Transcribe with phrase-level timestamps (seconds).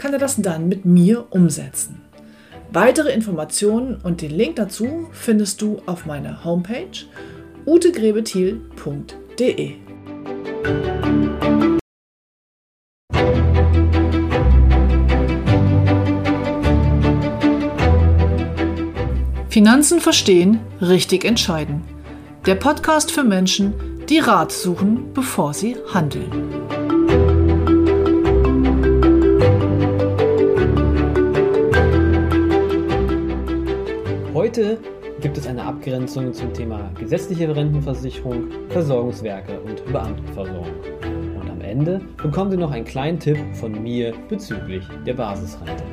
[0.00, 2.00] kann er das dann mit mir umsetzen.
[2.72, 7.04] Weitere Informationen und den Link dazu findest du auf meiner Homepage
[7.66, 9.74] utegrebethiel.de.
[19.50, 21.82] Finanzen verstehen, richtig entscheiden.
[22.46, 23.74] Der Podcast für Menschen,
[24.08, 26.79] die Rat suchen, bevor sie handeln.
[34.50, 34.78] Heute
[35.20, 40.74] gibt es eine Abgrenzung zum Thema gesetzliche Rentenversicherung, Versorgungswerke und Beamtenversorgung.
[41.40, 45.84] Und am Ende bekommen Sie noch einen kleinen Tipp von mir bezüglich der Basisrente.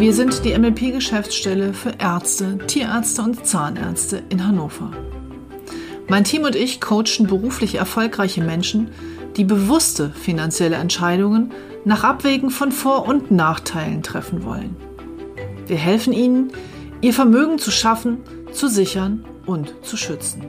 [0.00, 4.90] Wir sind die MLP-Geschäftsstelle für Ärzte, Tierärzte und Zahnärzte in Hannover.
[6.08, 8.88] Mein Team und ich coachen beruflich erfolgreiche Menschen,
[9.36, 11.52] die bewusste finanzielle Entscheidungen
[11.84, 14.76] nach Abwägen von Vor- und Nachteilen treffen wollen.
[15.66, 16.52] Wir helfen ihnen,
[17.00, 18.18] ihr Vermögen zu schaffen,
[18.52, 20.42] zu sichern und zu schützen.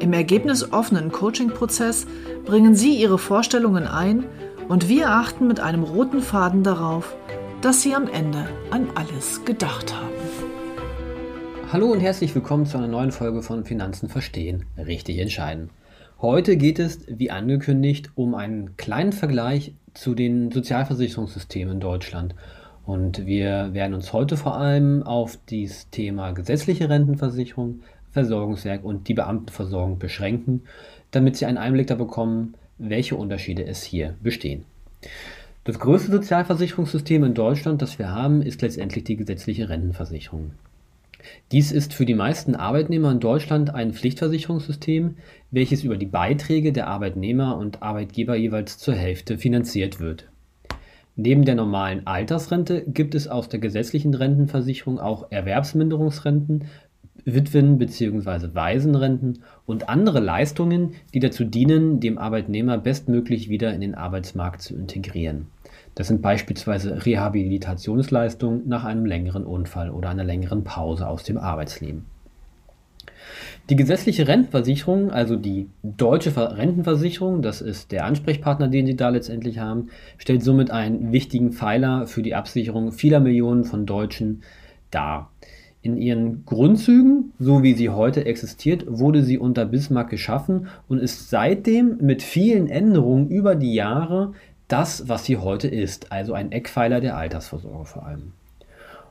[0.00, 2.06] Im ergebnisoffenen Coaching-Prozess
[2.44, 4.24] bringen Sie Ihre Vorstellungen ein
[4.68, 7.16] und wir achten mit einem roten Faden darauf,
[7.60, 10.08] dass Sie am Ende an alles gedacht haben.
[11.72, 15.70] Hallo und herzlich willkommen zu einer neuen Folge von Finanzen verstehen, richtig entscheiden.
[16.20, 22.34] Heute geht es, wie angekündigt, um einen kleinen Vergleich zu den Sozialversicherungssystemen in Deutschland.
[22.84, 29.14] Und wir werden uns heute vor allem auf das Thema gesetzliche Rentenversicherung, Versorgungswerk und die
[29.14, 30.62] Beamtenversorgung beschränken,
[31.12, 34.64] damit Sie einen Einblick da bekommen, welche Unterschiede es hier bestehen.
[35.62, 40.50] Das größte Sozialversicherungssystem in Deutschland, das wir haben, ist letztendlich die gesetzliche Rentenversicherung.
[41.52, 45.16] Dies ist für die meisten Arbeitnehmer in Deutschland ein Pflichtversicherungssystem,
[45.50, 50.28] welches über die Beiträge der Arbeitnehmer und Arbeitgeber jeweils zur Hälfte finanziert wird.
[51.16, 56.66] Neben der normalen Altersrente gibt es aus der gesetzlichen Rentenversicherung auch Erwerbsminderungsrenten,
[57.24, 58.54] Witwen- bzw.
[58.54, 64.76] Waisenrenten und andere Leistungen, die dazu dienen, dem Arbeitnehmer bestmöglich wieder in den Arbeitsmarkt zu
[64.76, 65.46] integrieren.
[65.98, 72.04] Das sind beispielsweise Rehabilitationsleistungen nach einem längeren Unfall oder einer längeren Pause aus dem Arbeitsleben.
[73.68, 79.58] Die gesetzliche Rentenversicherung, also die deutsche Rentenversicherung, das ist der Ansprechpartner, den Sie da letztendlich
[79.58, 79.88] haben,
[80.18, 84.44] stellt somit einen wichtigen Pfeiler für die Absicherung vieler Millionen von Deutschen
[84.92, 85.32] dar.
[85.82, 91.28] In ihren Grundzügen, so wie sie heute existiert, wurde sie unter Bismarck geschaffen und ist
[91.28, 94.32] seitdem mit vielen Änderungen über die Jahre
[94.68, 98.32] das, was sie heute ist, also ein Eckpfeiler der Altersvorsorge vor allem.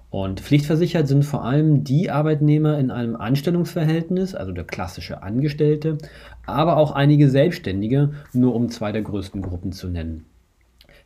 [0.09, 5.97] Und pflichtversichert sind vor allem die Arbeitnehmer in einem Anstellungsverhältnis, also der klassische Angestellte,
[6.45, 10.25] aber auch einige Selbstständige, nur um zwei der größten Gruppen zu nennen.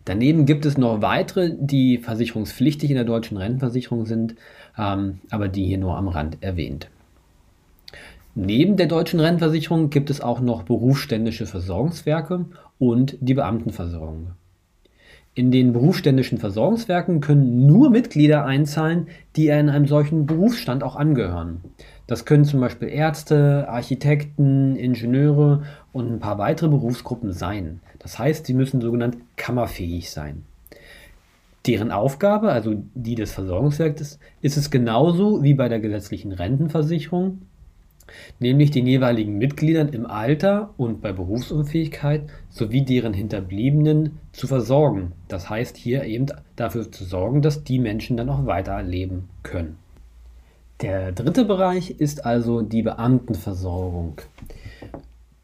[0.05, 4.35] Daneben gibt es noch weitere, die versicherungspflichtig in der deutschen Rentenversicherung sind,
[4.77, 6.89] ähm, aber die hier nur am Rand erwähnt.
[8.33, 12.45] Neben der deutschen Rentenversicherung gibt es auch noch berufsständische Versorgungswerke
[12.79, 14.31] und die Beamtenversorgung.
[15.33, 21.61] In den berufsständischen Versorgungswerken können nur Mitglieder einzahlen, die in einem solchen Berufsstand auch angehören.
[22.05, 27.79] Das können zum Beispiel Ärzte, Architekten, Ingenieure und ein paar weitere Berufsgruppen sein.
[27.99, 30.43] Das heißt, sie müssen sogenannt kammerfähig sein.
[31.65, 37.43] Deren Aufgabe, also die des Versorgungswerkes, ist es genauso wie bei der gesetzlichen Rentenversicherung,
[38.39, 45.13] nämlich den jeweiligen Mitgliedern im Alter und bei Berufsunfähigkeit sowie deren Hinterbliebenen zu versorgen.
[45.27, 49.77] Das heißt hier eben dafür zu sorgen, dass die Menschen dann auch weiterleben können.
[50.81, 54.21] Der dritte Bereich ist also die Beamtenversorgung.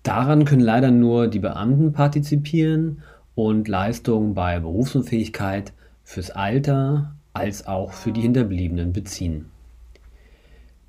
[0.01, 3.03] Daran können leider nur die Beamten partizipieren
[3.36, 9.45] und Leistungen bei Berufsunfähigkeit fürs Alter als auch für die Hinterbliebenen beziehen.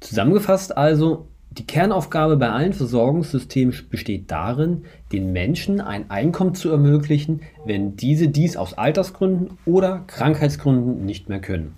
[0.01, 1.27] Zusammengefasst also,
[1.59, 8.29] die Kernaufgabe bei allen Versorgungssystemen besteht darin, den Menschen ein Einkommen zu ermöglichen, wenn diese
[8.29, 11.75] dies aus Altersgründen oder Krankheitsgründen nicht mehr können.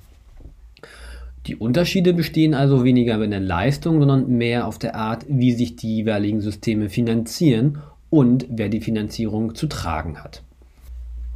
[1.47, 5.77] Die Unterschiede bestehen also weniger in der Leistung, sondern mehr auf der Art, wie sich
[5.77, 7.79] die jeweiligen Systeme finanzieren
[8.11, 10.43] und wer die Finanzierung zu tragen hat.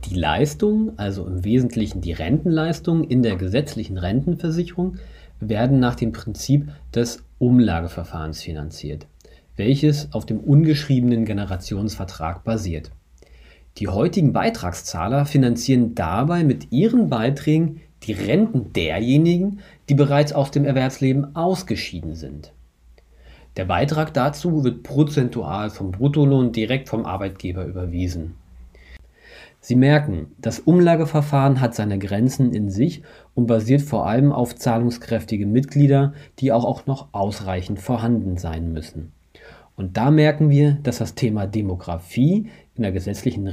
[0.04, 4.98] Die Leistungen, also im Wesentlichen die Rentenleistungen in der gesetzlichen Rentenversicherung,
[5.40, 9.06] werden nach dem Prinzip des Umlageverfahrens finanziert,
[9.56, 12.90] welches auf dem ungeschriebenen Generationsvertrag basiert.
[13.76, 19.60] Die heutigen Beitragszahler finanzieren dabei mit ihren Beiträgen die Renten derjenigen,
[19.90, 22.52] die bereits aus dem Erwerbsleben ausgeschieden sind.
[23.58, 28.36] Der Beitrag dazu wird prozentual vom Bruttolohn direkt vom Arbeitgeber überwiesen.
[29.66, 33.02] Sie merken, das Umlageverfahren hat seine Grenzen in sich
[33.34, 39.12] und basiert vor allem auf zahlungskräftige Mitglieder, die auch, noch ausreichend vorhanden sein müssen.
[39.74, 43.48] Und da merken wir, dass das Thema Demografie in der gesetzlichen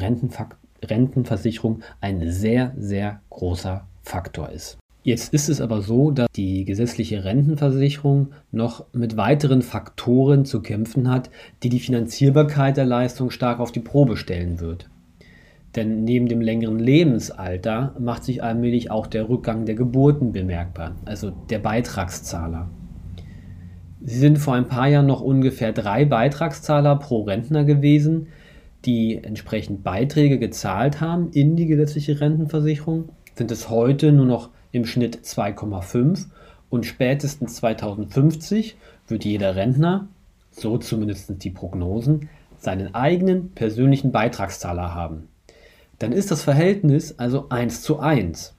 [0.83, 4.77] Rentenversicherung ein sehr, sehr großer Faktor ist.
[5.03, 11.09] Jetzt ist es aber so, dass die gesetzliche Rentenversicherung noch mit weiteren Faktoren zu kämpfen
[11.09, 11.29] hat,
[11.63, 14.89] die die Finanzierbarkeit der Leistung stark auf die Probe stellen wird.
[15.75, 21.31] Denn neben dem längeren Lebensalter macht sich allmählich auch der Rückgang der Geburten bemerkbar, also
[21.49, 22.69] der Beitragszahler.
[24.01, 28.27] Sie sind vor ein paar Jahren noch ungefähr drei Beitragszahler pro Rentner gewesen,
[28.85, 34.85] die entsprechend Beiträge gezahlt haben in die gesetzliche Rentenversicherung, sind es heute nur noch im
[34.85, 36.25] Schnitt 2,5
[36.69, 38.75] und spätestens 2050
[39.07, 40.07] wird jeder Rentner,
[40.49, 45.27] so zumindest die Prognosen, seinen eigenen persönlichen Beitragszahler haben.
[46.01, 48.55] Dann ist das Verhältnis also 1 zu 1.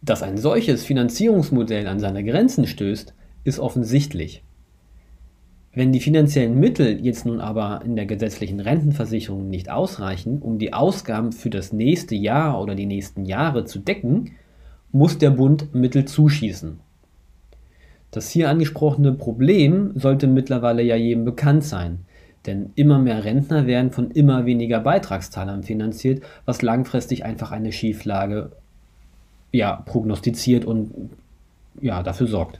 [0.00, 3.12] Dass ein solches Finanzierungsmodell an seine Grenzen stößt,
[3.44, 4.42] ist offensichtlich.
[5.74, 10.72] Wenn die finanziellen Mittel jetzt nun aber in der gesetzlichen Rentenversicherung nicht ausreichen, um die
[10.72, 14.30] Ausgaben für das nächste Jahr oder die nächsten Jahre zu decken,
[14.92, 16.80] muss der Bund Mittel zuschießen.
[18.12, 22.05] Das hier angesprochene Problem sollte mittlerweile ja jedem bekannt sein,
[22.46, 28.52] denn immer mehr Rentner werden von immer weniger Beitragszahlern finanziert, was langfristig einfach eine Schieflage
[29.52, 31.10] ja, prognostiziert und
[31.80, 32.58] ja, dafür sorgt.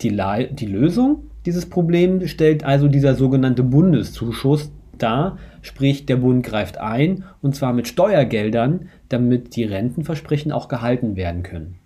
[0.00, 0.16] Die,
[0.52, 7.24] die Lösung dieses Problems stellt also dieser sogenannte Bundeszuschuss dar, sprich der Bund greift ein
[7.40, 11.76] und zwar mit Steuergeldern, damit die Rentenversprechen auch gehalten werden können.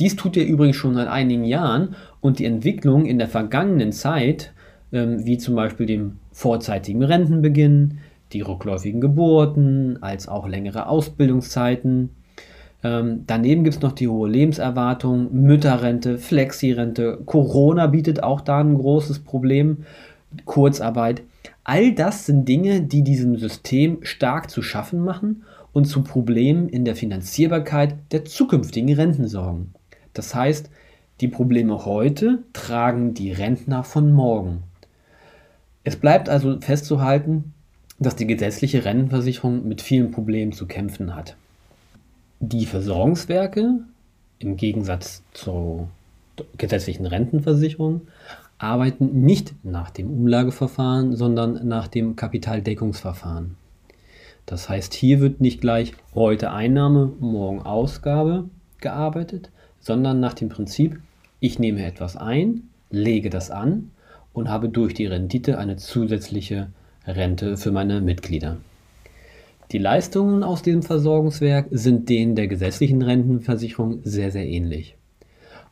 [0.00, 4.52] Dies tut er übrigens schon seit einigen Jahren und die Entwicklung in der vergangenen Zeit,
[4.90, 7.98] wie zum Beispiel dem vorzeitigen Rentenbeginn,
[8.32, 12.10] die rückläufigen Geburten, als auch längere Ausbildungszeiten,
[12.84, 18.76] ähm, daneben gibt es noch die hohe Lebenserwartung, Mütterrente, Flexirente, Corona bietet auch da ein
[18.76, 19.78] großes Problem,
[20.44, 21.22] Kurzarbeit.
[21.64, 25.42] All das sind Dinge, die diesem System stark zu schaffen machen
[25.72, 29.72] und zu Problemen in der Finanzierbarkeit der zukünftigen Renten sorgen.
[30.14, 30.70] Das heißt,
[31.20, 34.62] die Probleme heute tragen die Rentner von morgen.
[35.88, 37.54] Es bleibt also festzuhalten,
[37.98, 41.34] dass die gesetzliche Rentenversicherung mit vielen Problemen zu kämpfen hat.
[42.40, 43.80] Die Versorgungswerke,
[44.38, 45.88] im Gegensatz zur
[46.58, 48.02] gesetzlichen Rentenversicherung,
[48.58, 53.56] arbeiten nicht nach dem Umlageverfahren, sondern nach dem Kapitaldeckungsverfahren.
[54.44, 58.50] Das heißt, hier wird nicht gleich heute Einnahme, morgen Ausgabe
[58.82, 59.50] gearbeitet,
[59.80, 61.00] sondern nach dem Prinzip,
[61.40, 63.90] ich nehme etwas ein, lege das an
[64.38, 66.68] und habe durch die Rendite eine zusätzliche
[67.06, 68.56] Rente für meine Mitglieder.
[69.70, 74.94] Die Leistungen aus diesem Versorgungswerk sind denen der gesetzlichen Rentenversicherung sehr, sehr ähnlich.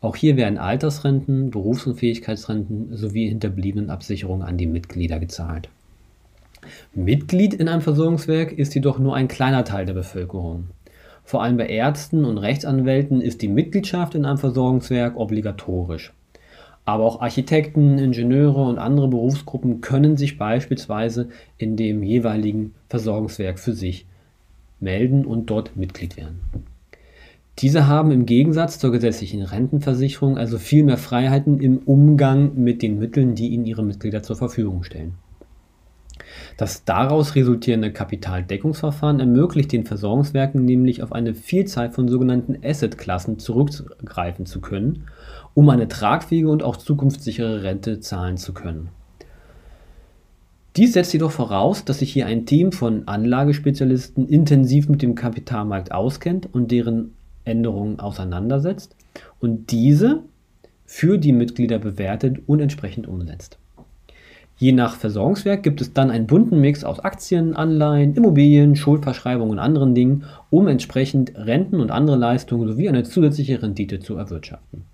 [0.03, 5.71] Auch hier werden Altersrenten, Berufsunfähigkeitsrenten sowie Hinterbliebenenabsicherungen an die Mitglieder gezahlt.
[6.95, 10.65] Mitglied in einem Versorgungswerk ist jedoch nur ein kleiner Teil der Bevölkerung.
[11.25, 16.13] Vor allem bei Ärzten und Rechtsanwälten ist die Mitgliedschaft in einem Versorgungswerk obligatorisch.
[16.87, 21.29] Aber auch Architekten, Ingenieure und andere Berufsgruppen können sich beispielsweise
[21.59, 24.07] in dem jeweiligen Versorgungswerk für sich
[24.79, 26.41] melden und dort Mitglied werden.
[27.59, 32.99] Diese haben im Gegensatz zur gesetzlichen Rentenversicherung also viel mehr Freiheiten im Umgang mit den
[32.99, 35.15] Mitteln, die ihnen ihre Mitglieder zur Verfügung stellen.
[36.57, 44.47] Das daraus resultierende Kapitaldeckungsverfahren ermöglicht den Versorgungswerken nämlich auf eine Vielzahl von sogenannten Assetklassen zurückgreifen
[44.47, 45.05] zu können
[45.57, 48.91] um eine tragfähige und auch zukunftssichere Rente zahlen zu können.
[50.77, 55.93] Dies setzt jedoch voraus, dass sich hier ein Team von Anlagespezialisten intensiv mit dem Kapitalmarkt
[55.93, 57.15] auskennt und deren
[57.47, 58.95] Änderungen auseinandersetzt
[59.41, 60.25] und diese
[60.85, 63.59] für die Mitglieder bewertet und entsprechend umsetzt.
[64.59, 69.59] Je nach Versorgungswerk gibt es dann einen bunten Mix aus Aktien, Anleihen, Immobilien, Schuldverschreibungen und
[69.59, 74.85] anderen Dingen, um entsprechend Renten und andere Leistungen sowie eine zusätzliche Rendite zu erwirtschaften.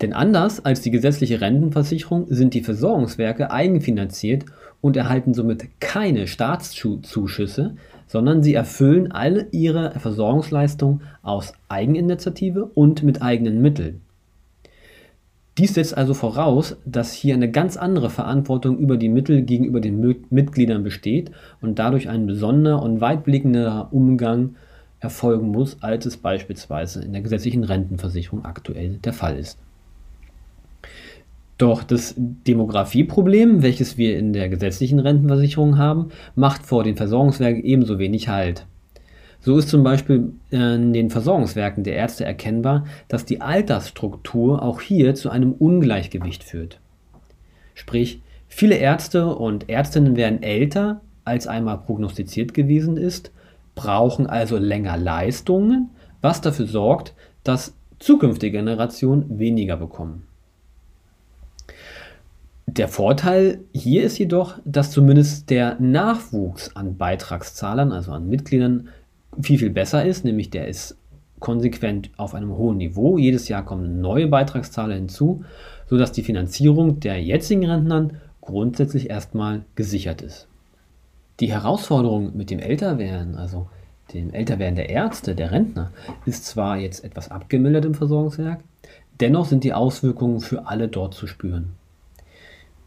[0.00, 4.46] Denn anders als die gesetzliche Rentenversicherung sind die Versorgungswerke eigenfinanziert
[4.80, 7.76] und erhalten somit keine Staatszuschüsse,
[8.06, 14.00] sondern sie erfüllen alle ihre Versorgungsleistungen aus Eigeninitiative und mit eigenen Mitteln.
[15.58, 20.00] Dies setzt also voraus, dass hier eine ganz andere Verantwortung über die Mittel gegenüber den
[20.30, 24.54] Mitgliedern besteht und dadurch ein besonderer und weitblickender Umgang
[25.00, 29.58] erfolgen muss, als es beispielsweise in der gesetzlichen Rentenversicherung aktuell der Fall ist.
[31.60, 37.98] Doch das Demografieproblem, welches wir in der gesetzlichen Rentenversicherung haben, macht vor den Versorgungswerken ebenso
[37.98, 38.64] wenig Halt.
[39.40, 45.14] So ist zum Beispiel in den Versorgungswerken der Ärzte erkennbar, dass die Altersstruktur auch hier
[45.14, 46.80] zu einem Ungleichgewicht führt.
[47.74, 53.32] Sprich, viele Ärzte und Ärztinnen werden älter, als einmal prognostiziert gewesen ist,
[53.74, 55.90] brauchen also länger Leistungen,
[56.22, 57.12] was dafür sorgt,
[57.44, 60.22] dass zukünftige Generationen weniger bekommen.
[62.72, 68.90] Der Vorteil hier ist jedoch, dass zumindest der Nachwuchs an Beitragszahlern, also an Mitgliedern,
[69.42, 70.96] viel, viel besser ist, nämlich der ist
[71.40, 73.18] konsequent auf einem hohen Niveau.
[73.18, 75.42] Jedes Jahr kommen neue Beitragszahler hinzu,
[75.88, 80.46] sodass die Finanzierung der jetzigen Rentnern grundsätzlich erstmal gesichert ist.
[81.40, 83.68] Die Herausforderung mit dem Älterwerden, also
[84.14, 85.90] dem Älterwerden der Ärzte, der Rentner,
[86.24, 88.60] ist zwar jetzt etwas abgemildert im Versorgungswerk,
[89.20, 91.79] dennoch sind die Auswirkungen für alle dort zu spüren.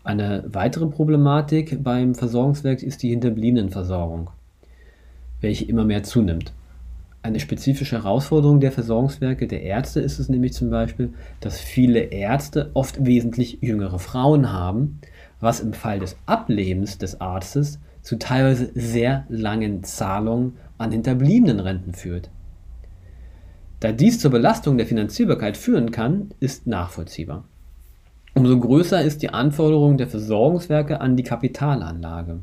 [0.03, 4.29] Eine weitere Problematik beim Versorgungswerk ist die Hinterbliebenenversorgung
[5.43, 6.53] welche immer mehr zunimmt.
[7.22, 12.72] Eine spezifische Herausforderung der Versorgungswerke der Ärzte ist es nämlich zum Beispiel, dass viele Ärzte
[12.74, 15.00] oft wesentlich jüngere Frauen haben,
[15.39, 21.93] was im Fall des Ablebens des Arztes zu teilweise sehr langen Zahlungen an hinterbliebenen Renten
[21.93, 22.29] führt.
[23.79, 27.45] Da dies zur Belastung der Finanzierbarkeit führen kann, ist nachvollziehbar.
[28.36, 32.40] Umso größer ist die Anforderung der Versorgungswerke an die Kapitalanlage.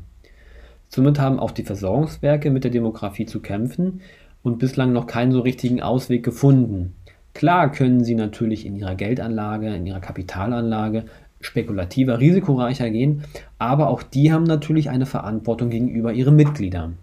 [0.87, 3.99] Somit haben auch die Versorgungswerke mit der Demografie zu kämpfen
[4.41, 6.95] und bislang noch keinen so richtigen Ausweg gefunden.
[7.33, 11.05] Klar können sie natürlich in ihrer Geldanlage, in ihrer Kapitalanlage
[11.41, 13.23] spekulativer, risikoreicher gehen,
[13.57, 16.97] aber auch die haben natürlich eine Verantwortung gegenüber ihren Mitgliedern.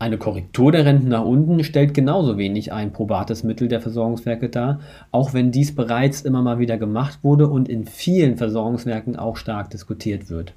[0.00, 4.80] Eine Korrektur der Renten nach unten stellt genauso wenig ein probates Mittel der Versorgungswerke dar,
[5.10, 9.68] auch wenn dies bereits immer mal wieder gemacht wurde und in vielen Versorgungswerken auch stark
[9.68, 10.54] diskutiert wird.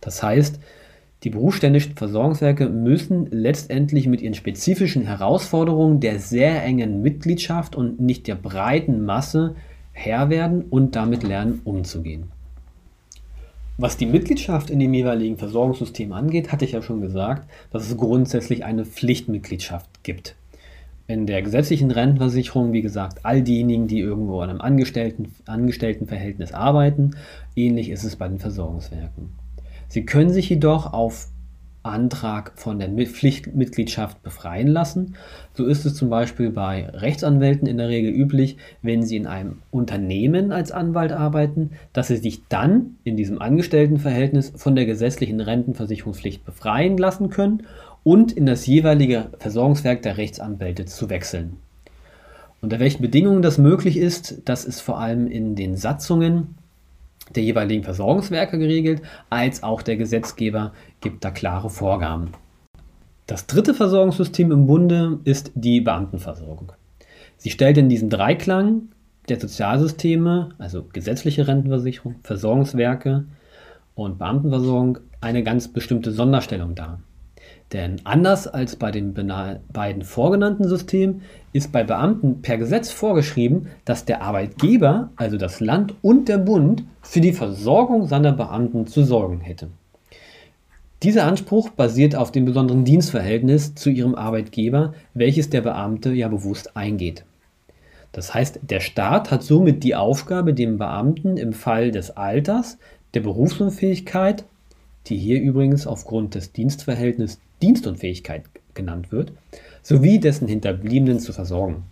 [0.00, 0.60] Das heißt,
[1.24, 8.26] die berufsständischen Versorgungswerke müssen letztendlich mit ihren spezifischen Herausforderungen der sehr engen Mitgliedschaft und nicht
[8.28, 9.56] der breiten Masse
[9.92, 12.32] Herr werden und damit lernen umzugehen.
[13.76, 17.96] Was die Mitgliedschaft in dem jeweiligen Versorgungssystem angeht, hatte ich ja schon gesagt, dass es
[17.96, 20.36] grundsätzlich eine Pflichtmitgliedschaft gibt.
[21.08, 27.16] In der gesetzlichen Rentenversicherung, wie gesagt, all diejenigen, die irgendwo in einem Angestellten, Angestelltenverhältnis arbeiten.
[27.56, 29.32] Ähnlich ist es bei den Versorgungswerken.
[29.88, 31.28] Sie können sich jedoch auf
[31.84, 35.14] Antrag von der Pflichtmitgliedschaft befreien lassen.
[35.52, 39.62] So ist es zum Beispiel bei Rechtsanwälten in der Regel üblich, wenn sie in einem
[39.70, 46.44] Unternehmen als Anwalt arbeiten, dass sie sich dann in diesem Angestelltenverhältnis von der gesetzlichen Rentenversicherungspflicht
[46.44, 47.64] befreien lassen können
[48.02, 51.58] und in das jeweilige Versorgungswerk der Rechtsanwälte zu wechseln.
[52.60, 56.54] Unter welchen Bedingungen das möglich ist, das ist vor allem in den Satzungen
[57.34, 62.32] der jeweiligen Versorgungswerke geregelt, als auch der Gesetzgeber gibt da klare Vorgaben.
[63.26, 66.72] Das dritte Versorgungssystem im Bunde ist die Beamtenversorgung.
[67.38, 68.88] Sie stellt in diesem Dreiklang
[69.28, 73.24] der Sozialsysteme, also gesetzliche Rentenversicherung, Versorgungswerke
[73.94, 77.00] und Beamtenversorgung, eine ganz bestimmte Sonderstellung dar.
[77.72, 79.14] Denn anders als bei den
[79.72, 85.94] beiden vorgenannten Systemen ist bei Beamten per Gesetz vorgeschrieben, dass der Arbeitgeber, also das Land
[86.02, 89.68] und der Bund, für die Versorgung seiner Beamten zu sorgen hätte.
[91.02, 96.76] Dieser Anspruch basiert auf dem besonderen Dienstverhältnis zu ihrem Arbeitgeber, welches der Beamte ja bewusst
[96.76, 97.24] eingeht.
[98.12, 102.78] Das heißt, der Staat hat somit die Aufgabe, dem Beamten im Fall des Alters,
[103.12, 104.44] der Berufsunfähigkeit,
[105.06, 108.42] die hier übrigens aufgrund des Dienstverhältnisses Dienstunfähigkeit
[108.74, 109.32] genannt wird,
[109.82, 111.84] sowie dessen Hinterbliebenen zu versorgen.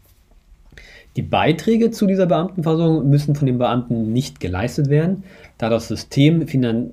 [1.17, 5.25] Die Beiträge zu dieser Beamtenversorgung müssen von den Beamten nicht geleistet werden,
[5.59, 6.47] da das System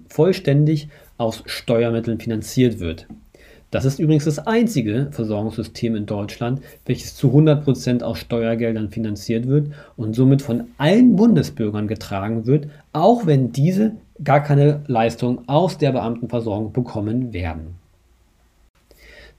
[0.08, 3.08] vollständig aus Steuermitteln finanziert wird.
[3.72, 9.72] Das ist übrigens das einzige Versorgungssystem in Deutschland, welches zu 100% aus Steuergeldern finanziert wird
[9.96, 13.94] und somit von allen Bundesbürgern getragen wird, auch wenn diese
[14.24, 17.79] gar keine Leistung aus der Beamtenversorgung bekommen werden.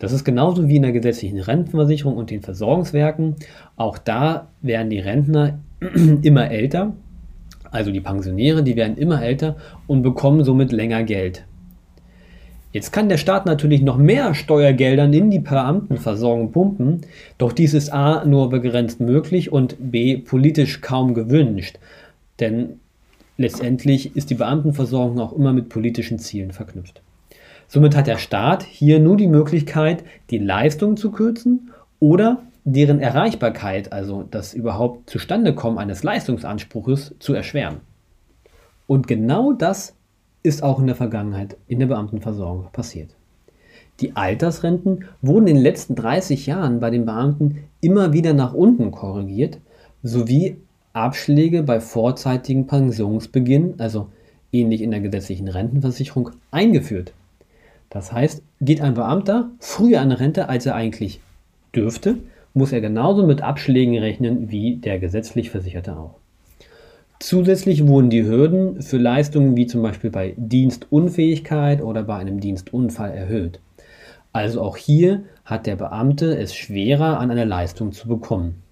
[0.01, 3.37] Das ist genauso wie in der gesetzlichen Rentenversicherung und den Versorgungswerken.
[3.77, 5.61] Auch da werden die Rentner
[6.23, 6.95] immer älter.
[7.71, 11.45] Also die Pensionäre, die werden immer älter und bekommen somit länger Geld.
[12.73, 17.03] Jetzt kann der Staat natürlich noch mehr Steuergeldern in die Beamtenversorgung pumpen,
[17.37, 18.25] doch dies ist a.
[18.25, 20.17] nur begrenzt möglich und b.
[20.17, 21.79] politisch kaum gewünscht.
[22.39, 22.81] Denn
[23.37, 27.03] letztendlich ist die Beamtenversorgung auch immer mit politischen Zielen verknüpft.
[27.73, 33.93] Somit hat der Staat hier nur die Möglichkeit, die Leistung zu kürzen oder deren Erreichbarkeit,
[33.93, 37.77] also das überhaupt Zustandekommen eines Leistungsanspruches, zu erschweren.
[38.89, 39.95] Und genau das
[40.43, 43.15] ist auch in der Vergangenheit in der Beamtenversorgung passiert.
[44.01, 48.91] Die Altersrenten wurden in den letzten 30 Jahren bei den Beamten immer wieder nach unten
[48.91, 49.61] korrigiert,
[50.03, 50.57] sowie
[50.93, 54.09] Abschläge bei vorzeitigem Pensionsbeginn, also
[54.51, 57.13] ähnlich in der gesetzlichen Rentenversicherung, eingeführt.
[57.91, 61.21] Das heißt, geht ein Beamter früher an Rente, als er eigentlich
[61.75, 62.19] dürfte,
[62.55, 66.15] muss er genauso mit Abschlägen rechnen wie der gesetzlich Versicherte auch.
[67.19, 73.11] Zusätzlich wurden die Hürden für Leistungen wie zum Beispiel bei Dienstunfähigkeit oder bei einem Dienstunfall
[73.11, 73.61] erhöht.
[74.33, 78.63] Also auch hier hat der Beamte es schwerer, an eine Leistung zu bekommen.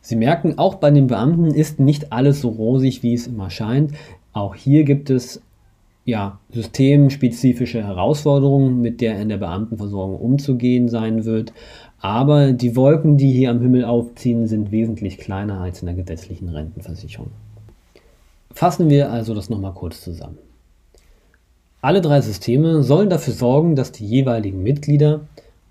[0.00, 3.92] Sie merken, auch bei den Beamten ist nicht alles so rosig, wie es immer scheint.
[4.32, 5.42] Auch hier gibt es
[6.04, 11.52] ja, systemspezifische Herausforderungen, mit der in der Beamtenversorgung umzugehen sein wird.
[12.00, 16.48] Aber die Wolken, die hier am Himmel aufziehen, sind wesentlich kleiner als in der gesetzlichen
[16.48, 17.28] Rentenversicherung.
[18.52, 20.38] Fassen wir also das nochmal kurz zusammen.
[21.82, 25.22] Alle drei Systeme sollen dafür sorgen, dass die jeweiligen Mitglieder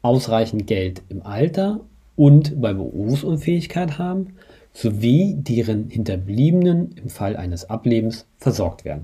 [0.01, 1.81] ausreichend Geld im Alter
[2.15, 4.35] und bei Berufsunfähigkeit haben,
[4.73, 9.03] sowie deren Hinterbliebenen im Fall eines Ablebens versorgt werden.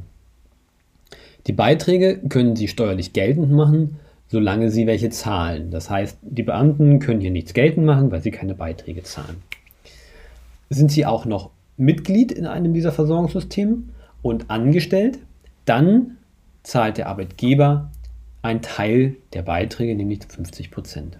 [1.47, 5.71] Die Beiträge können Sie steuerlich geltend machen, solange sie welche zahlen.
[5.71, 9.37] Das heißt, die Beamten können hier nichts geltend machen, weil sie keine Beiträge zahlen.
[10.69, 13.77] Sind sie auch noch Mitglied in einem dieser Versorgungssysteme
[14.21, 15.19] und angestellt,
[15.65, 16.17] dann
[16.63, 17.91] zahlt der Arbeitgeber
[18.41, 21.17] einen Teil der Beiträge, nämlich 50 Prozent.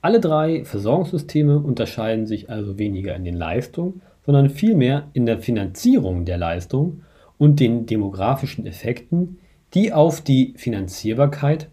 [0.00, 6.24] Alle drei Versorgungssysteme unterscheiden sich also weniger in den Leistungen, sondern vielmehr in der Finanzierung
[6.24, 7.02] der Leistung
[7.38, 9.38] und den demografischen Effekten,
[9.74, 11.68] die auf die Finanzierbarkeit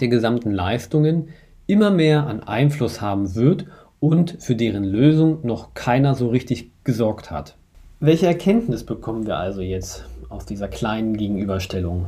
[0.00, 1.28] der gesamten Leistungen
[1.66, 3.66] immer mehr an Einfluss haben wird
[4.00, 7.56] und für deren Lösung noch keiner so richtig gesorgt hat.
[8.00, 12.06] Welche Erkenntnis bekommen wir also jetzt aus dieser kleinen Gegenüberstellung?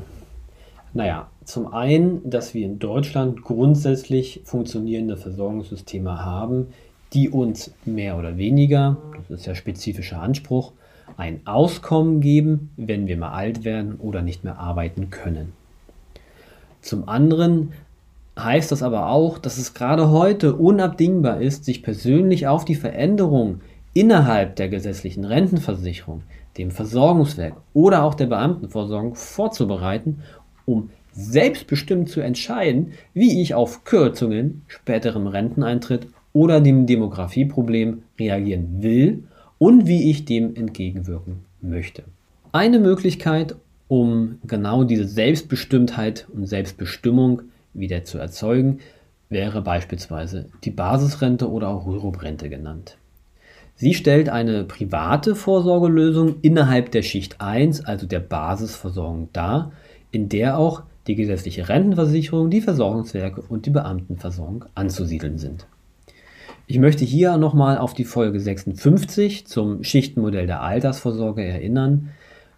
[0.95, 6.69] Naja, zum einen, dass wir in Deutschland grundsätzlich funktionierende Versorgungssysteme haben,
[7.13, 8.97] die uns mehr oder weniger,
[9.29, 10.73] das ist ja spezifischer Anspruch,
[11.17, 15.53] ein Auskommen geben, wenn wir mal alt werden oder nicht mehr arbeiten können.
[16.81, 17.73] Zum anderen
[18.39, 23.61] heißt das aber auch, dass es gerade heute unabdingbar ist, sich persönlich auf die Veränderung
[23.95, 26.23] innerhalb der gesetzlichen Rentenversicherung,
[26.57, 30.23] dem Versorgungswerk oder auch der Beamtenversorgung vorzubereiten,
[30.65, 39.25] um selbstbestimmt zu entscheiden, wie ich auf Kürzungen, späterem Renteneintritt oder dem Demografieproblem reagieren will
[39.63, 42.03] und wie ich dem entgegenwirken möchte.
[42.51, 43.55] Eine Möglichkeit,
[43.87, 48.81] um genau diese Selbstbestimmtheit und Selbstbestimmung wieder zu erzeugen,
[49.29, 52.97] wäre beispielsweise die Basisrente oder auch Rürup-Rente genannt.
[53.77, 59.71] Sie stellt eine private Vorsorgelösung innerhalb der Schicht 1, also der Basisversorgung dar,
[60.11, 65.69] in der auch die gesetzliche Rentenversicherung, die Versorgungswerke und die Beamtenversorgung anzusiedeln sind.
[66.73, 72.09] Ich möchte hier nochmal auf die Folge 56 zum Schichtenmodell der Altersvorsorge erinnern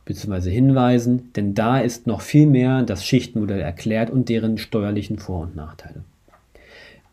[0.04, 0.52] bzw.
[0.52, 5.56] hinweisen, denn da ist noch viel mehr das Schichtenmodell erklärt und deren steuerlichen Vor- und
[5.56, 6.04] Nachteile.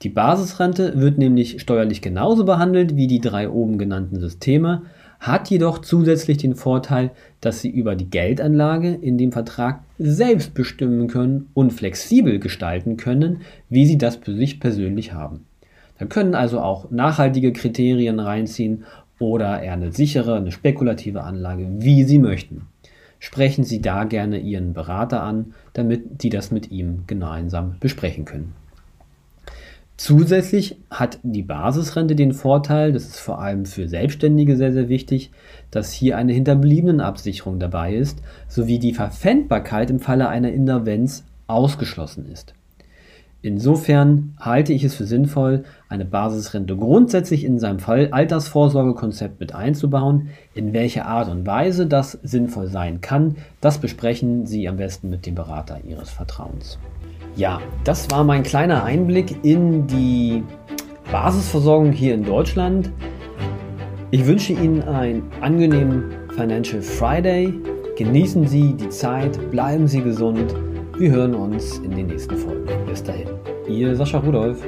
[0.04, 4.84] Die Basisrente wird nämlich steuerlich genauso behandelt wie die drei oben genannten Systeme,
[5.20, 7.10] hat jedoch zusätzlich den Vorteil,
[7.40, 13.42] dass Sie über die Geldanlage in dem Vertrag selbst bestimmen können und flexibel gestalten können,
[13.70, 15.48] wie Sie das für sich persönlich haben.
[16.02, 18.86] Da können also auch nachhaltige Kriterien reinziehen
[19.20, 22.64] oder eher eine sichere, eine spekulative Anlage, wie Sie möchten.
[23.20, 28.56] Sprechen Sie da gerne Ihren Berater an, damit die das mit ihm gemeinsam besprechen können.
[29.96, 35.30] Zusätzlich hat die Basisrente den Vorteil, das ist vor allem für Selbstständige sehr, sehr wichtig,
[35.70, 42.56] dass hier eine Hinterbliebenenabsicherung dabei ist, sowie die Verpfändbarkeit im Falle einer Insolvenz ausgeschlossen ist.
[43.44, 50.30] Insofern halte ich es für sinnvoll, eine Basisrente grundsätzlich in seinem Fall Altersvorsorgekonzept mit einzubauen.
[50.54, 55.26] In welcher Art und Weise das sinnvoll sein kann, das besprechen Sie am besten mit
[55.26, 56.78] dem Berater Ihres Vertrauens.
[57.36, 60.44] Ja, das war mein kleiner Einblick in die
[61.12, 62.92] Basisversorgung hier in Deutschland.
[64.12, 67.54] Ich wünsche Ihnen einen angenehmen Financial Friday.
[67.98, 70.54] Genießen Sie die Zeit, bleiben Sie gesund.
[70.98, 72.71] Wir hören uns in den nächsten Folgen.
[72.92, 73.30] Bis dahin.
[73.70, 74.62] Ihr Sascha Rudolph.